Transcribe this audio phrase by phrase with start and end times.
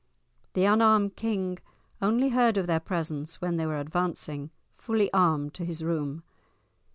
[0.53, 1.59] The unarmed king
[2.01, 6.23] only heard of their presence when they were advancing, fully armed, to his room.